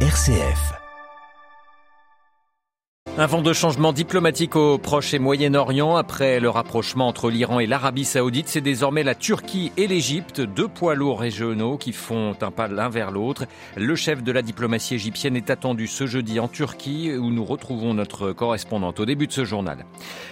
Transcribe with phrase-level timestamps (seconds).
[0.00, 0.85] RCF.
[3.18, 7.66] Un vent de changement diplomatique au Proche et Moyen-Orient après le rapprochement entre l'Iran et
[7.66, 8.46] l'Arabie Saoudite.
[8.46, 12.90] C'est désormais la Turquie et l'Égypte, deux poids lourds régionaux qui font un pas l'un
[12.90, 13.46] vers l'autre.
[13.74, 17.94] Le chef de la diplomatie égyptienne est attendu ce jeudi en Turquie où nous retrouvons
[17.94, 19.86] notre correspondante au début de ce journal.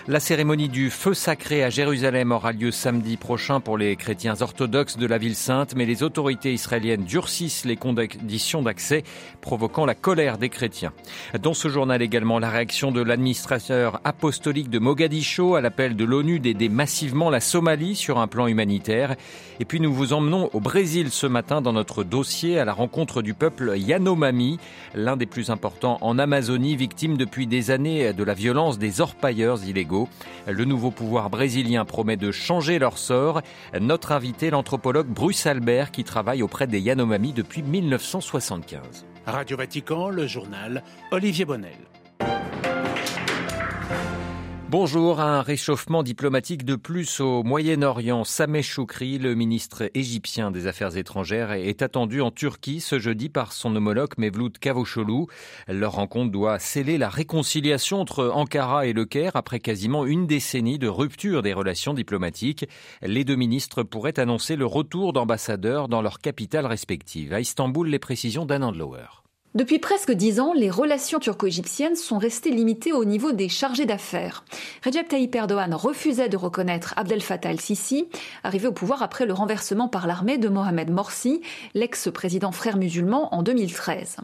[0.06, 4.98] La cérémonie du feu sacré à Jérusalem aura lieu samedi prochain pour les chrétiens orthodoxes
[4.98, 9.04] de la ville sainte, mais les autorités israéliennes durcissent les conditions d'accès,
[9.40, 10.92] provoquant la colère des chrétiens.
[11.40, 16.40] Dans ce journal également, la réaction de l'administrateur apostolique de Mogadiscio à l'appel de l'ONU
[16.40, 19.14] d'aider massivement la Somalie sur un plan humanitaire.
[19.60, 23.22] Et puis nous vous emmenons au Brésil ce matin dans notre dossier à la rencontre
[23.22, 24.58] du peuple Yanomami,
[24.96, 29.64] l'un des plus importants en Amazonie, victime depuis des années de la violence des orpailleurs
[29.64, 30.08] illégaux.
[30.48, 33.40] Le nouveau pouvoir brésilien promet de changer leur sort.
[33.80, 39.06] Notre invité, l'anthropologue Bruce Albert, qui travaille auprès des Yanomami depuis 1975.
[39.26, 41.78] Radio Vatican, le journal Olivier Bonnel.
[44.70, 48.24] Bonjour, un réchauffement diplomatique de plus au Moyen-Orient.
[48.24, 53.52] Sameh Choukri, le ministre égyptien des Affaires étrangères, est attendu en Turquie ce jeudi par
[53.52, 55.26] son homologue Mevlut Cavusoglu.
[55.68, 60.78] Leur rencontre doit sceller la réconciliation entre Ankara et Le Caire après quasiment une décennie
[60.78, 62.66] de rupture des relations diplomatiques.
[63.02, 67.32] Les deux ministres pourraient annoncer le retour d'ambassadeurs dans leurs capitales respectives.
[67.32, 69.23] À Istanbul, les précisions d'Anand Lower.
[69.54, 74.42] Depuis presque dix ans, les relations turco-égyptiennes sont restées limitées au niveau des chargés d'affaires.
[74.84, 78.08] Recep Tayyip Erdogan refusait de reconnaître Abdel Fattah el-Sisi,
[78.42, 81.40] arrivé au pouvoir après le renversement par l'armée de Mohamed Morsi,
[81.74, 84.16] l'ex-président frère musulman, en 2013.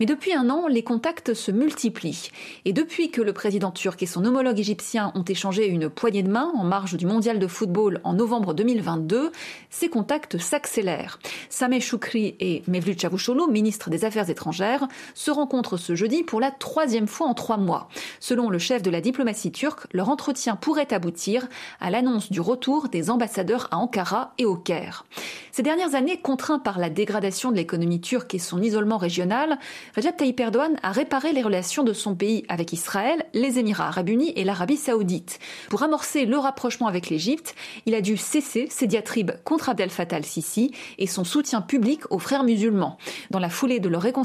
[0.00, 2.28] Mais depuis un an, les contacts se multiplient.
[2.66, 6.30] Et depuis que le président turc et son homologue égyptien ont échangé une poignée de
[6.30, 9.32] main en marge du mondial de football en novembre 2022,
[9.70, 11.18] ces contacts s'accélèrent.
[11.48, 14.73] Sameh Choukri et Mevlut Çavuşoğlu, ministre des Affaires étrangères,
[15.14, 17.88] se rencontrent ce jeudi pour la troisième fois en trois mois.
[18.20, 21.48] Selon le chef de la diplomatie turque, leur entretien pourrait aboutir
[21.80, 25.04] à l'annonce du retour des ambassadeurs à Ankara et au Caire.
[25.52, 29.58] Ces dernières années, contraint par la dégradation de l'économie turque et son isolement régional,
[29.96, 34.08] Recep Tayyip Erdogan a réparé les relations de son pays avec Israël, les Émirats arabes
[34.08, 35.38] unis et l'Arabie saoudite.
[35.70, 37.54] Pour amorcer le rapprochement avec l'Égypte,
[37.86, 42.18] il a dû cesser ses diatribes contre Abdel Fattah al-Sisi et son soutien public aux
[42.18, 42.98] frères musulmans.
[43.30, 44.24] Dans la foulée de leur réconciliation,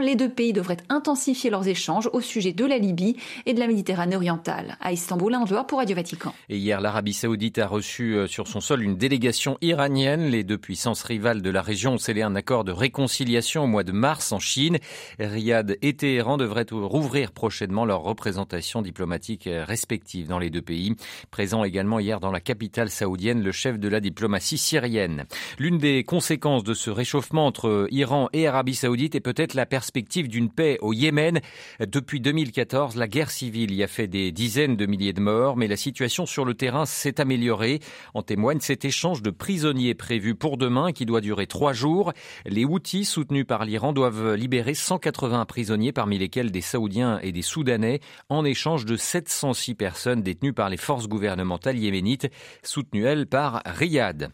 [0.00, 3.66] les deux pays devraient intensifier leurs échanges au sujet de la Libye et de la
[3.66, 4.76] Méditerranée orientale.
[4.80, 6.32] À Istanbul, un joueur pour Radio Vatican.
[6.48, 10.26] Et hier, l'Arabie saoudite a reçu euh, sur son sol une délégation iranienne.
[10.26, 13.84] Les deux puissances rivales de la région ont scellé un accord de réconciliation au mois
[13.84, 14.78] de mars en Chine.
[15.18, 20.94] Riyad et Téhéran devraient rouvrir prochainement leurs représentations diplomatiques respectives dans les deux pays.
[21.30, 25.24] Présent également hier dans la capitale saoudienne, le chef de la diplomatie syrienne.
[25.58, 30.28] L'une des conséquences de ce réchauffement entre Iran et Arabie saoudite est peut-être la perspective
[30.28, 31.40] d'une paix au Yémen.
[31.80, 35.66] Depuis 2014, la guerre civile y a fait des dizaines de milliers de morts, mais
[35.66, 37.80] la situation sur le terrain s'est améliorée.
[38.14, 42.12] En témoigne cet échange de prisonniers prévu pour demain qui doit durer trois jours.
[42.46, 47.42] Les Houthis, soutenus par l'Iran, doivent libérer 180 prisonniers, parmi lesquels des Saoudiens et des
[47.42, 47.98] Soudanais,
[48.28, 52.30] en échange de 706 personnes détenues par les forces gouvernementales yéménites,
[52.62, 54.30] soutenues, elles, par Riyad.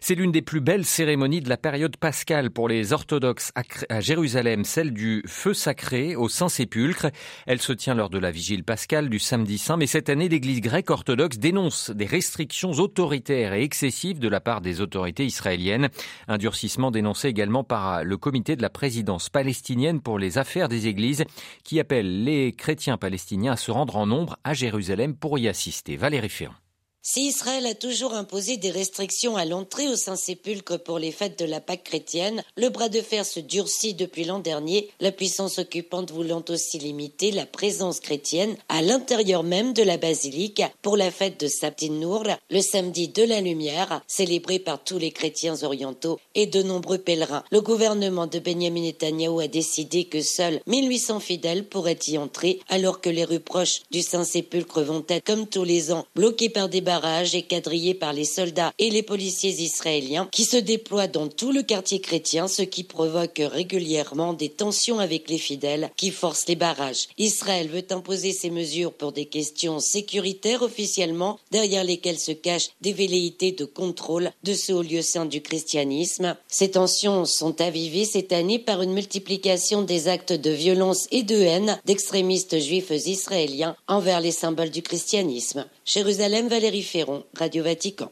[0.00, 3.52] C'est l'une des plus belles cérémonies de la période pascale pour les orthodoxes
[3.88, 7.08] à Jérusalem, celle du feu sacré au Saint-Sépulcre.
[7.46, 10.60] Elle se tient lors de la vigile pascale du samedi saint, mais cette année, l'église
[10.60, 15.88] grecque orthodoxe dénonce des restrictions autoritaires et excessives de la part des autorités israéliennes.
[16.28, 20.86] Un durcissement dénoncé également par le comité de la présidence palestinienne pour les affaires des
[20.86, 21.24] églises
[21.64, 25.96] qui appelle les chrétiens palestiniens à se rendre en nombre à Jérusalem pour y assister.
[25.96, 26.69] Valérie Ferrand.
[27.02, 31.46] Si Israël a toujours imposé des restrictions à l'entrée au Saint-Sépulcre pour les fêtes de
[31.46, 36.10] la Pâque chrétienne, le bras de fer se durcit depuis l'an dernier, la puissance occupante
[36.10, 41.40] voulant aussi limiter la présence chrétienne à l'intérieur même de la basilique pour la fête
[41.40, 46.44] de Sabtin Nour, le samedi de la lumière, célébré par tous les chrétiens orientaux et
[46.44, 47.44] de nombreux pèlerins.
[47.50, 53.00] Le gouvernement de Benjamin Netanyahu a décidé que seuls 1800 fidèles pourraient y entrer, alors
[53.00, 56.82] que les rues proches du Saint-Sépulcre vont être, comme tous les ans, bloquées par des
[56.90, 61.52] barrage est quadrillé par les soldats et les policiers israéliens qui se déploient dans tout
[61.52, 66.56] le quartier chrétien, ce qui provoque régulièrement des tensions avec les fidèles qui forcent les
[66.56, 67.06] barrages.
[67.16, 72.92] Israël veut imposer ces mesures pour des questions sécuritaires officiellement, derrière lesquelles se cachent des
[72.92, 76.36] velléités de contrôle de ce haut lieu saint du christianisme.
[76.48, 81.36] Ces tensions sont avivées cette année par une multiplication des actes de violence et de
[81.36, 85.66] haine d'extrémistes juifs israéliens envers les symboles du christianisme.
[85.84, 88.10] Jérusalem, Valérie Ferron, Radio Vatican.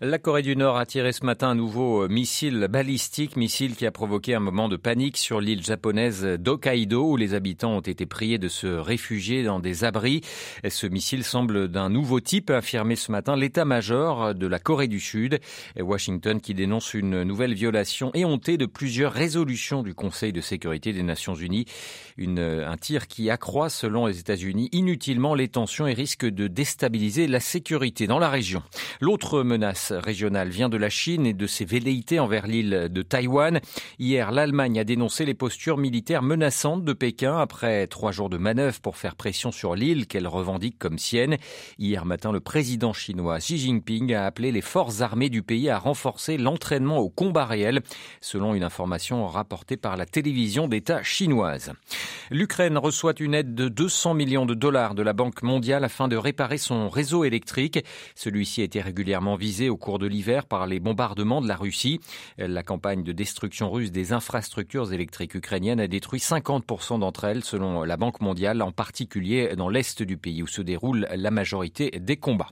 [0.00, 3.86] La Corée du Nord a tiré ce matin un nouveau euh, missile balistique, missile qui
[3.86, 8.04] a provoqué un moment de panique sur l'île japonaise d'Hokkaido où les habitants ont été
[8.04, 10.22] priés de se réfugier dans des abris.
[10.68, 15.38] Ce missile semble d'un nouveau type, affirmé ce matin l'état-major de la Corée du Sud.
[15.78, 21.04] Washington qui dénonce une nouvelle violation éhontée de plusieurs résolutions du Conseil de sécurité des
[21.04, 21.66] Nations Unies.
[22.16, 27.28] Une, un tir qui accroît, selon les États-Unis, inutilement les tensions et risque de déstabiliser
[27.28, 28.64] la sécurité dans la région.
[29.00, 33.60] L'autre menace régionale vient de la Chine et de ses velléités envers l'île de Taïwan.
[33.98, 38.80] Hier, l'Allemagne a dénoncé les postures militaires menaçantes de Pékin après trois jours de manœuvres
[38.80, 41.36] pour faire pression sur l'île qu'elle revendique comme sienne.
[41.78, 45.78] Hier matin, le président chinois Xi Jinping a appelé les forces armées du pays à
[45.78, 47.80] renforcer l'entraînement au combat réel,
[48.20, 51.72] selon une information rapportée par la télévision d'État chinoise.
[52.30, 56.16] L'Ukraine reçoit une aide de 200 millions de dollars de la Banque mondiale afin de
[56.16, 57.84] réparer son réseau électrique.
[58.14, 61.98] Celui-ci été régulièrement visé au cours de l'hiver par les bombardements de la Russie.
[62.38, 67.82] La campagne de destruction russe des infrastructures électriques ukrainiennes a détruit 50% d'entre elles, selon
[67.82, 72.16] la Banque mondiale, en particulier dans l'est du pays où se déroule la majorité des
[72.16, 72.50] combats.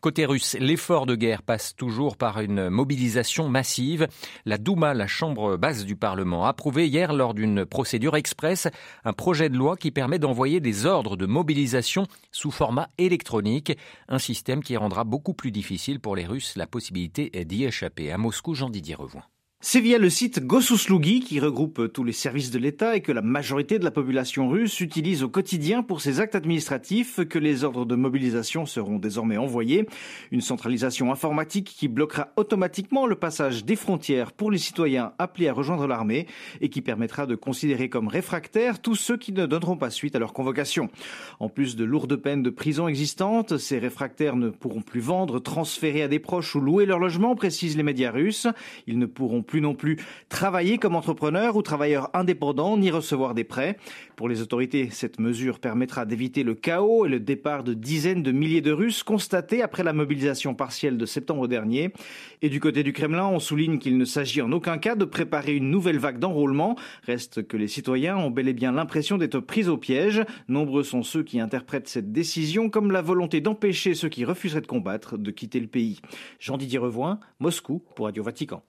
[0.00, 4.08] Côté russe, l'effort de guerre passe toujours par une mobilisation massive.
[4.46, 8.66] La Douma, la chambre basse du Parlement, a approuvé hier lors d'une procédure express
[9.04, 13.76] un projet de loi qui permet d'envoyer des ordres de mobilisation sous format électronique,
[14.08, 18.12] un système qui rendra beaucoup plus difficile pour les Russes la possibilité d'y échapper.
[18.12, 19.24] À Moscou, Jean-Didier Revoin.
[19.64, 23.22] C'est via le site Gosuslugi qui regroupe tous les services de l'État et que la
[23.22, 27.86] majorité de la population russe utilise au quotidien pour ses actes administratifs que les ordres
[27.86, 29.86] de mobilisation seront désormais envoyés.
[30.32, 35.52] Une centralisation informatique qui bloquera automatiquement le passage des frontières pour les citoyens appelés à
[35.52, 36.26] rejoindre l'armée
[36.60, 40.18] et qui permettra de considérer comme réfractaires tous ceux qui ne donneront pas suite à
[40.18, 40.90] leur convocation.
[41.38, 46.02] En plus de lourdes peines de prison existantes, ces réfractaires ne pourront plus vendre, transférer
[46.02, 48.48] à des proches ou louer leur logement, précisent les médias russes.
[48.88, 49.98] Ils ne pourront plus non plus
[50.30, 53.76] travailler comme entrepreneur ou travailleur indépendant, ni recevoir des prêts.
[54.16, 58.32] Pour les autorités, cette mesure permettra d'éviter le chaos et le départ de dizaines de
[58.32, 61.92] milliers de Russes constatés après la mobilisation partielle de septembre dernier.
[62.40, 65.54] Et du côté du Kremlin, on souligne qu'il ne s'agit en aucun cas de préparer
[65.54, 66.74] une nouvelle vague d'enrôlement.
[67.02, 70.24] Reste que les citoyens ont bel et bien l'impression d'être pris au piège.
[70.48, 74.66] Nombreux sont ceux qui interprètent cette décision comme la volonté d'empêcher ceux qui refuseraient de
[74.66, 76.00] combattre de quitter le pays.
[76.40, 78.62] Jean-Didier Revoin, Moscou pour Radio Vatican.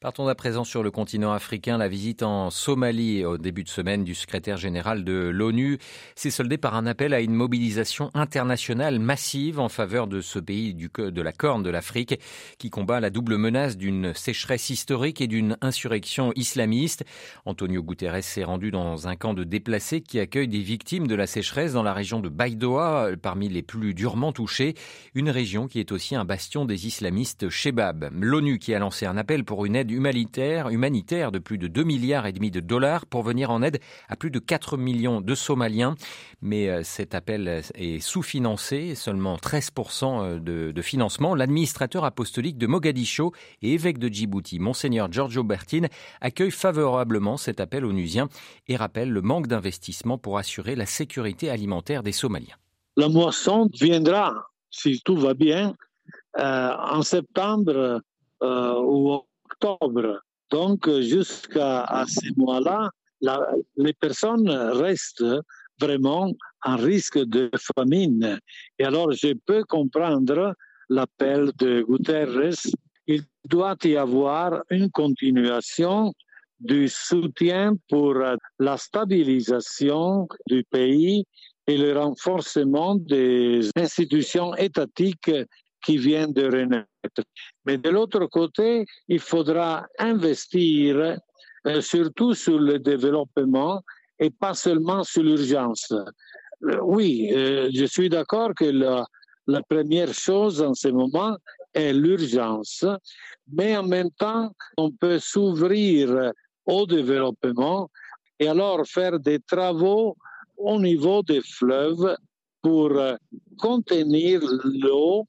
[0.00, 1.76] Partons à présent sur le continent africain.
[1.76, 5.78] La visite en Somalie au début de semaine du secrétaire général de l'ONU
[6.14, 10.72] s'est soldée par un appel à une mobilisation internationale massive en faveur de ce pays
[10.72, 12.20] du, de la Corne de l'Afrique
[12.58, 17.04] qui combat la double menace d'une sécheresse historique et d'une insurrection islamiste.
[17.44, 21.26] Antonio Guterres s'est rendu dans un camp de déplacés qui accueille des victimes de la
[21.26, 24.74] sécheresse dans la région de Baidoa, parmi les plus durement touchées,
[25.16, 28.10] une région qui est aussi un bastion des islamistes Shebab.
[28.12, 31.84] L'ONU qui a lancé un appel pour une aide humanitaire, humanitaire de plus de 2
[31.84, 35.34] milliards et demi de dollars pour venir en aide à plus de 4 millions de
[35.34, 35.94] Somaliens.
[36.40, 41.34] Mais euh, cet appel est sous-financé, seulement 13% euh, de, de financement.
[41.34, 43.32] L'administrateur apostolique de Mogadiscio
[43.62, 45.86] et évêque de Djibouti, Monseigneur Giorgio Bertin,
[46.20, 48.28] accueille favorablement cet appel onusien
[48.68, 52.56] et rappelle le manque d'investissement pour assurer la sécurité alimentaire des Somaliens.
[52.96, 54.34] La moisson viendra,
[54.70, 55.74] si tout va bien,
[56.38, 58.02] euh, en septembre
[60.50, 62.90] Donc, jusqu'à ce mois-là,
[63.76, 65.24] les personnes restent
[65.80, 66.32] vraiment
[66.64, 68.38] en risque de famine.
[68.78, 70.54] Et alors, je peux comprendre
[70.88, 72.54] l'appel de Guterres.
[73.06, 76.12] Il doit y avoir une continuation
[76.60, 78.14] du soutien pour
[78.58, 81.24] la stabilisation du pays
[81.66, 85.30] et le renforcement des institutions étatiques
[85.84, 87.22] qui viennent de renaître.
[87.68, 91.18] Mais de l'autre côté, il faudra investir
[91.66, 93.82] euh, surtout sur le développement
[94.18, 95.92] et pas seulement sur l'urgence.
[95.92, 99.04] Euh, oui, euh, je suis d'accord que la,
[99.46, 101.36] la première chose en ce moment
[101.74, 102.86] est l'urgence,
[103.52, 106.32] mais en même temps, on peut s'ouvrir
[106.64, 107.90] au développement
[108.40, 110.16] et alors faire des travaux
[110.56, 112.16] au niveau des fleuves
[112.62, 112.92] pour
[113.58, 115.26] contenir l'eau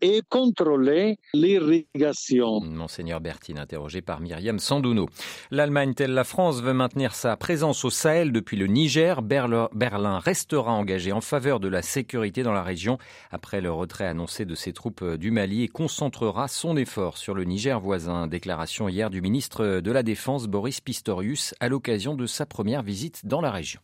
[0.00, 2.60] et contrôler l'irrigation.
[2.60, 5.06] Monseigneur Bertine, interrogé par Myriam Sandouno.
[5.50, 9.22] L'Allemagne, telle la France, veut maintenir sa présence au Sahel depuis le Niger.
[9.22, 12.98] Berlin restera engagé en faveur de la sécurité dans la région
[13.30, 17.44] après le retrait annoncé de ses troupes du Mali et concentrera son effort sur le
[17.44, 18.26] Niger voisin.
[18.26, 23.26] Déclaration hier du ministre de la Défense Boris Pistorius à l'occasion de sa première visite
[23.26, 23.80] dans la région.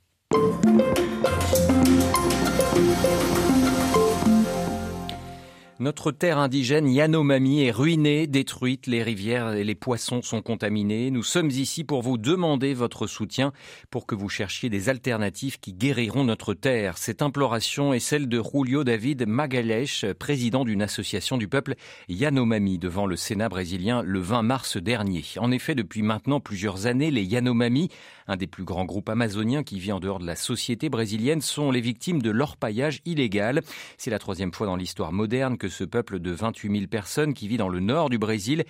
[5.83, 11.11] Notre terre indigène Yanomami est ruinée, détruite, les rivières et les poissons sont contaminés.
[11.11, 13.53] Nous sommes ici pour vous demander votre soutien
[13.91, 16.99] pour que vous cherchiez des alternatives qui guériront notre terre.
[16.99, 21.75] Cette imploration est celle de Julio David Magalhães, président d'une association du peuple
[22.09, 25.25] Yanomami devant le Sénat brésilien le 20 mars dernier.
[25.39, 27.89] En effet, depuis maintenant plusieurs années, les Yanomami,
[28.29, 31.73] un des plus grands groupes amazoniens qui vit en dehors de la société brésilienne, sont
[31.73, 33.62] les victimes de l'orpaillage illégal.
[33.99, 37.49] C'est la troisième fois dans l'histoire moderne que ce peuple de 28 000 personnes qui
[37.49, 38.64] vit dans le nord du Brésil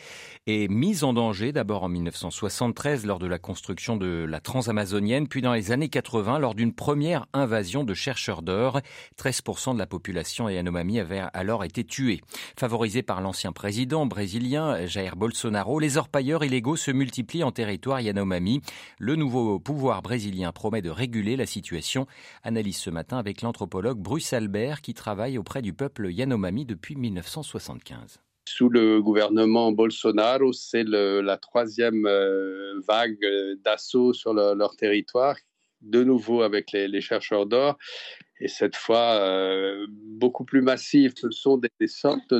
[0.47, 5.43] est mis en danger d'abord en 1973 lors de la construction de la transamazonienne, puis
[5.43, 8.81] dans les années 80 lors d'une première invasion de chercheurs d'or.
[9.19, 12.23] 13% de la population Yanomami avait alors été tuée.
[12.59, 18.63] Favorisé par l'ancien président brésilien Jair Bolsonaro, les orpailleurs illégaux se multiplient en territoire Yanomami.
[18.99, 22.07] Le nouveau pouvoir brésilien promet de réguler la situation.
[22.43, 28.19] Analyse ce matin avec l'anthropologue Bruce Albert qui travaille auprès du peuple Yanomami depuis 1975.
[28.49, 33.25] Sous le gouvernement Bolsonaro, c'est la troisième euh, vague
[33.65, 35.37] d'assaut sur leur territoire,
[35.81, 37.79] de nouveau avec les chercheurs d'or
[38.43, 41.13] et cette fois euh, beaucoup plus massive.
[41.17, 42.35] Ce sont des, sortes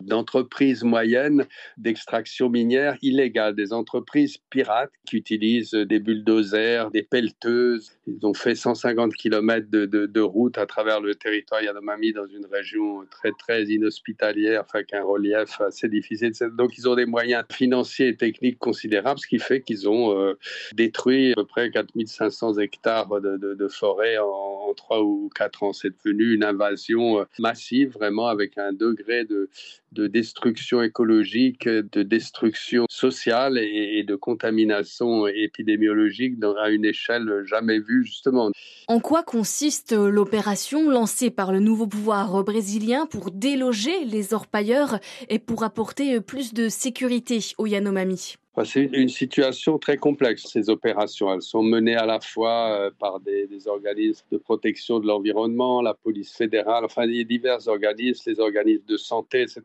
[0.00, 1.46] d'entreprises moyennes
[1.76, 7.90] d'extraction minière illégale, des entreprises pirates qui utilisent des bulldozers, des pelleteuses.
[8.06, 12.46] Ils ont fait 150 km de, de, route à travers le territoire Yanomami dans une
[12.46, 16.32] région très très inhospitalière, enfin qu'un relief assez difficile.
[16.56, 20.38] Donc ils ont des moyens financiers et techniques considérables, ce qui fait qu'ils ont euh,
[20.74, 24.26] détruit à peu près 4500 hectares de, de forêt en,
[24.68, 29.48] en 3 ou 4 c'est devenu une invasion euh, massive, vraiment avec un degré de,
[29.92, 38.50] destruction écologique, de destruction sociale et, de contamination épidémiologique à une échelle jamais vue, justement.
[38.86, 45.38] En quoi consiste l'opération lancée par le nouveau pouvoir brésilien pour déloger les orpailleurs et
[45.38, 48.36] pour apporter plus de sécurité aux Yanomami?
[48.64, 51.32] C'est une situation très complexe, ces opérations.
[51.32, 55.94] Elles sont menées à la fois euh, par des, organismes de protection de l'environnement, la
[55.94, 59.62] police fédérale, enfin, a divers organismes, les organismes de santé, etc.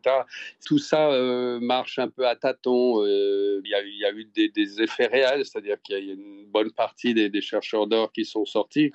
[0.64, 3.04] Tout ça euh, marche un peu à tâtons.
[3.04, 7.14] Euh, il, y a, eu des, effets réels, c'est-à-dire qu'il y a une bonne partie
[7.14, 8.90] des, chercheurs d'or qui sont sortis,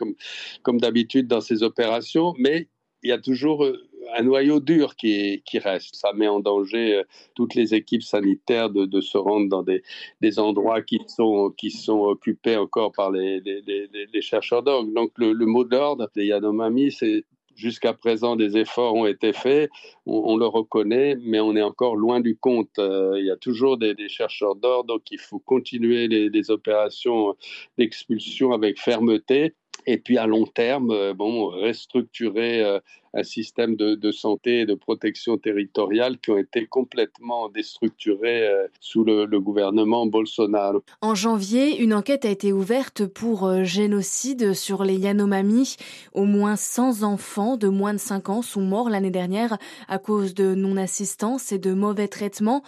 [0.64, 2.68] comme d'habitude dans ces opérations, mais
[3.04, 3.66] il y a toujours
[4.16, 5.96] un noyau dur qui, reste.
[5.96, 7.04] Ça met en danger euh,
[7.36, 11.54] toutes les équipes sanitaires de, se rendre dans des, endroits qui sont,
[11.88, 13.42] occupés encore par les,
[14.22, 14.94] chercheurs d'orgue.
[14.94, 17.24] Donc le, mot d'ordre des Yanomami, c'est
[17.56, 19.70] jusqu'à présent des efforts ont été faits,
[20.06, 22.80] on, le reconnaît, mais on est encore loin du compte.
[22.80, 27.36] Euh, il y a toujours des, chercheurs d'or, donc il faut continuer les opérations
[27.78, 29.56] d'expulsion avec fermeté
[29.86, 32.80] et puis à long terme, euh, bon, restructurer euh,
[33.14, 39.04] un système de, santé et de protection territoriale qui ont été complètement déstructurés euh, sous
[39.04, 40.84] le, gouvernement Bolsonaro.
[41.02, 45.78] En janvier, une enquête a été ouverte pour génocide sur les Yanomami.
[46.14, 49.58] Au moins 100 enfants de moins de 5 ans sont morts l'année dernière
[49.88, 52.64] à cause de non-assistance et de mauvais traitements.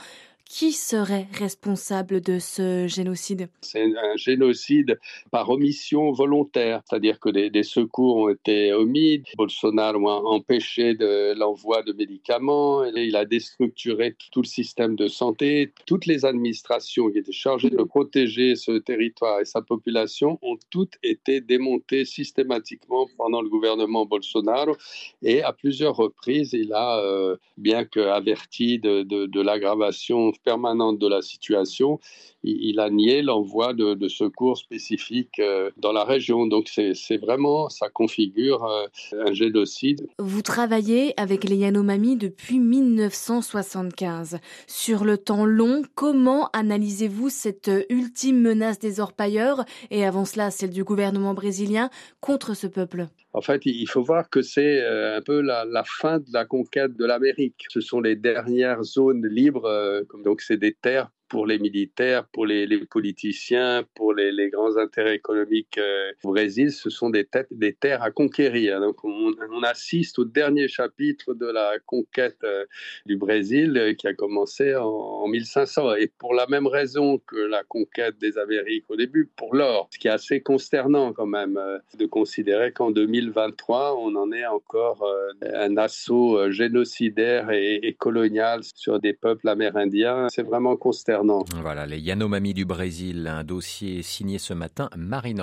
[0.54, 3.48] Qui serait responsable de ce génocide?
[3.62, 5.00] C'est un génocide
[5.32, 9.24] par omission volontaire, c'est-à-dire que des, secours ont été omis.
[9.38, 10.98] Bolsonaro a empêché
[11.38, 15.72] l'envoi de médicaments, il a déstructuré tout le système de santé.
[15.86, 20.98] Toutes les administrations qui étaient chargées de protéger ce territoire et sa population ont toutes
[21.02, 24.76] été démontées systématiquement pendant le gouvernement Bolsonaro.
[25.24, 31.08] Et à plusieurs reprises, il a, euh, bien qu'averti de, de, de l'aggravation permanente de
[31.08, 32.00] la situation,
[32.44, 36.48] il, a nié l'envoi de, secours spécifiques euh, dans la région.
[36.48, 38.88] Donc c'est vraiment, ça configure euh,
[39.26, 40.08] un génocide.
[40.20, 44.40] Vous travaillez avec les Yanomami depuis 1975.
[44.68, 49.64] Sur le temps long, comment analysez-vous cette ultime menace des orpailleurs?
[49.92, 53.08] Et avant cela celle du gouvernement brésilien contre ce peuple?
[53.34, 56.96] En fait, il faut voir que c'est euh, un peu la, fin de la conquête
[56.96, 57.66] de l'Amérique.
[57.70, 62.68] Ce sont les dernières zones libres, donc c'est des terres pour les militaires, pour les,
[62.86, 68.82] politiciens, pour les, grands intérêts économiques euh, au Brésil, ce sont des, terres à conquérir.
[68.82, 69.32] Donc on,
[69.64, 72.66] assiste au dernier chapitre de la conquête euh,
[73.06, 75.96] du Brésil euh, qui a commencé en, 1500.
[75.96, 79.88] Et pour la même raison que la conquête des Amériques au début, pour l'or.
[79.94, 81.58] Ce qui est assez consternant quand même
[81.98, 85.08] de considérer qu'en 2023, on en est encore
[85.42, 90.28] un assaut génocidaire et colonial sur des peuples amérindiens.
[90.30, 91.21] C'est vraiment consternant.
[91.62, 95.42] Voilà, les Yanomami du Brésil, un dossier signé ce matin, Marine.